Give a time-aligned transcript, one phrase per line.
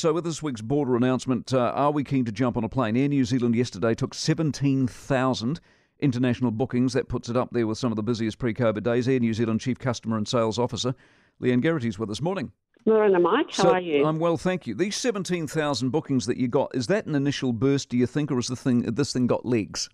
[0.00, 2.96] So, with this week's border announcement, uh, are we keen to jump on a plane?
[2.96, 5.60] Air New Zealand yesterday took 17,000
[5.98, 6.94] international bookings.
[6.94, 9.06] That puts it up there with some of the busiest pre COVID days.
[9.06, 10.94] Air New Zealand Chief Customer and Sales Officer
[11.42, 12.16] Leanne Geraghty's with us.
[12.16, 12.50] This morning.
[12.86, 13.48] Morning, Mike.
[13.52, 14.06] How so, are you?
[14.06, 14.74] I'm well, thank you.
[14.74, 18.36] These 17,000 bookings that you got, is that an initial burst, do you think, or
[18.36, 19.90] has the thing, this thing got legs?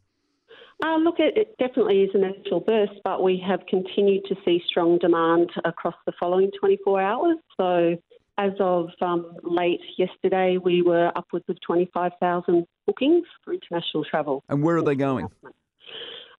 [0.84, 4.62] Uh, look, it, it, definitely is an initial burst, but we have continued to see
[4.68, 7.38] strong demand across the following 24 hours.
[7.56, 7.96] So,
[8.38, 14.44] as of um, late yesterday, we were upwards of 25,000 bookings for international travel.
[14.48, 15.28] And where are they going?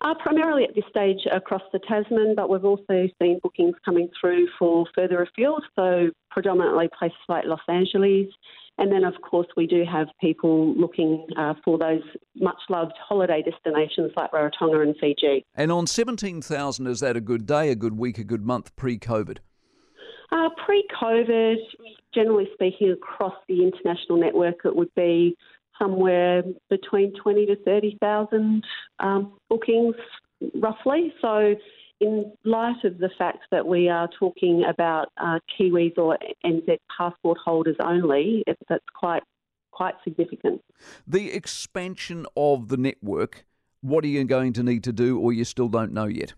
[0.01, 4.47] Uh, primarily at this stage across the Tasman, but we've also seen bookings coming through
[4.59, 8.27] for further afield, so predominantly places like Los Angeles.
[8.77, 12.03] And then, of course, we do have people looking uh, for those
[12.35, 15.43] much loved holiday destinations like Rarotonga and Fiji.
[15.55, 18.99] And on 17,000, is that a good day, a good week, a good month pre
[18.99, 19.39] COVID?
[20.37, 21.55] Uh, pre COVID,
[22.13, 25.35] generally speaking, across the international network, it would be
[25.79, 28.63] somewhere between 20 to 30,000
[28.99, 29.95] um, bookings,
[30.55, 31.11] roughly.
[31.21, 31.55] So,
[31.99, 37.39] in light of the fact that we are talking about uh, Kiwis or NZ passport
[37.43, 39.23] holders only, it, that's quite
[39.71, 40.61] quite significant.
[41.07, 43.45] The expansion of the network.
[43.81, 46.33] What are you going to need to do, or you still don't know yet?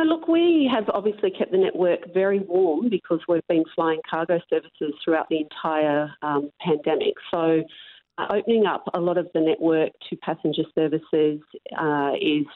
[0.00, 4.40] No, look, we have obviously kept the network very warm because we've been flying cargo
[4.48, 7.12] services throughout the entire um, pandemic.
[7.30, 7.62] So,
[8.16, 11.40] uh, opening up a lot of the network to passenger services
[11.78, 12.46] uh, is,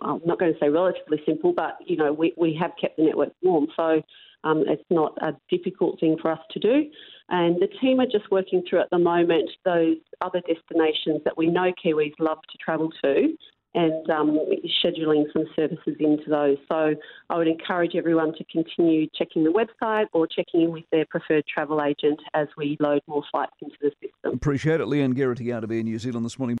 [0.00, 3.02] I'm not going to say relatively simple, but you know we, we have kept the
[3.02, 3.66] network warm.
[3.76, 4.02] So,
[4.44, 6.84] um, it's not a difficult thing for us to do.
[7.30, 11.48] And the team are just working through at the moment those other destinations that we
[11.48, 13.36] know Kiwis love to travel to
[13.74, 14.38] and um,
[14.84, 16.58] scheduling some services into those.
[16.68, 16.94] So
[17.30, 21.44] I would encourage everyone to continue checking the website or checking in with their preferred
[21.46, 24.34] travel agent as we load more flights into the system.
[24.34, 24.86] Appreciate it.
[24.86, 26.58] Leanne Geraghty out of Air New Zealand this morning.